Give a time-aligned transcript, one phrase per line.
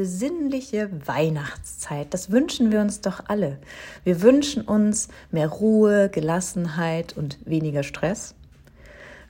[0.00, 2.14] besinnliche Weihnachtszeit.
[2.14, 3.58] Das wünschen wir uns doch alle.
[4.02, 8.34] Wir wünschen uns mehr Ruhe, Gelassenheit und weniger Stress.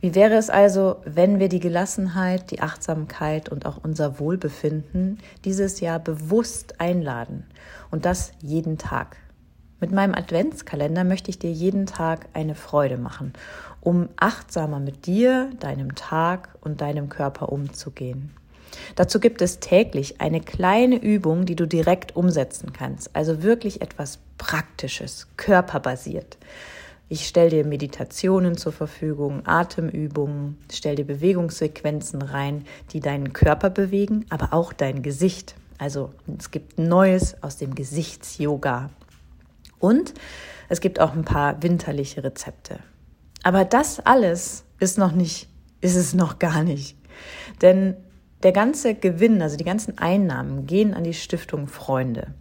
[0.01, 5.81] Wie wäre es also, wenn wir die Gelassenheit, die Achtsamkeit und auch unser Wohlbefinden dieses
[5.81, 7.47] Jahr bewusst einladen
[7.91, 9.17] und das jeden Tag?
[9.81, 13.33] Mit meinem Adventskalender möchte ich dir jeden Tag eine Freude machen,
[13.81, 18.31] um achtsamer mit dir, deinem Tag und deinem Körper umzugehen.
[18.95, 24.19] Dazu gibt es täglich eine kleine Übung, die du direkt umsetzen kannst, also wirklich etwas
[24.39, 26.39] Praktisches, körperbasiert.
[27.09, 34.27] Ich stelle dir Meditationen zur Verfügung, Atemübungen, stelle dir Bewegungssequenzen rein, die deinen Körper bewegen,
[34.31, 35.57] aber auch dein Gesicht.
[35.79, 38.91] Also es gibt Neues aus dem Gesichtsyoga.
[39.81, 40.15] Und
[40.69, 42.79] es gibt auch ein paar winterliche Rezepte.
[43.43, 45.49] Aber das alles ist noch nicht,
[45.81, 46.97] ist es noch gar nicht.
[47.61, 47.97] Denn
[48.43, 52.35] der ganze Gewinn, also die ganzen Einnahmen gehen an die Stiftung Freunde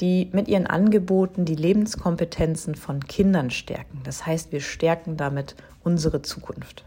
[0.00, 4.00] die mit ihren Angeboten die Lebenskompetenzen von Kindern stärken.
[4.04, 6.84] Das heißt, wir stärken damit unsere Zukunft.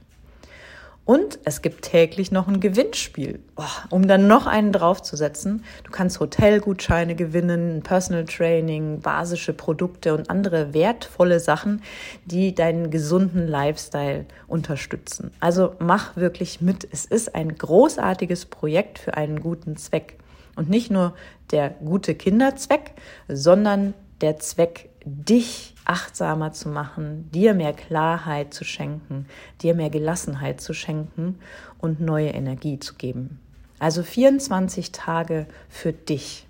[1.03, 5.65] Und es gibt täglich noch ein Gewinnspiel, oh, um dann noch einen draufzusetzen.
[5.83, 11.81] Du kannst Hotelgutscheine gewinnen, Personal Training, basische Produkte und andere wertvolle Sachen,
[12.25, 15.31] die deinen gesunden Lifestyle unterstützen.
[15.39, 16.87] Also mach wirklich mit.
[16.91, 20.19] Es ist ein großartiges Projekt für einen guten Zweck.
[20.55, 21.15] Und nicht nur
[21.49, 22.91] der gute Kinderzweck,
[23.27, 29.25] sondern der Zweck, dich achtsamer zu machen, dir mehr Klarheit zu schenken,
[29.61, 31.39] dir mehr Gelassenheit zu schenken
[31.79, 33.39] und neue Energie zu geben.
[33.79, 36.47] Also 24 Tage für dich.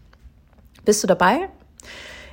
[0.84, 1.50] Bist du dabei?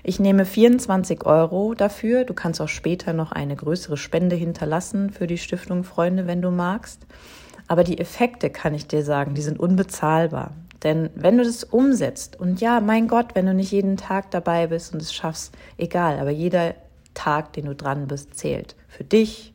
[0.03, 2.25] Ich nehme 24 Euro dafür.
[2.25, 6.51] Du kannst auch später noch eine größere Spende hinterlassen für die Stiftung Freunde, wenn du
[6.51, 7.07] magst.
[7.69, 10.53] Aber die Effekte, kann ich dir sagen, die sind unbezahlbar.
[10.83, 14.69] Denn wenn du das umsetzt, und ja, mein Gott, wenn du nicht jeden Tag dabei
[14.69, 16.75] bist und es schaffst, egal, aber jeder
[17.15, 18.77] Tag, den du dran bist, zählt.
[18.87, 19.53] Für dich,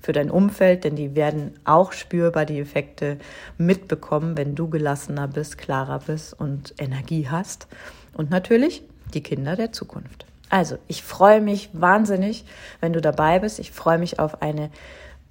[0.00, 3.18] für dein Umfeld, denn die werden auch spürbar die Effekte
[3.56, 7.66] mitbekommen, wenn du gelassener bist, klarer bist und Energie hast.
[8.12, 8.82] Und natürlich
[9.14, 10.26] die Kinder der Zukunft.
[10.50, 12.44] Also, ich freue mich wahnsinnig,
[12.80, 13.58] wenn du dabei bist.
[13.58, 14.70] Ich freue mich auf eine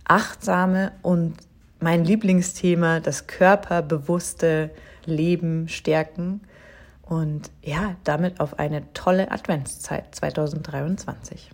[0.05, 1.35] achtsame und
[1.79, 4.71] mein Lieblingsthema, das körperbewusste
[5.05, 6.41] Leben stärken
[7.03, 11.51] und ja, damit auf eine tolle Adventszeit 2023.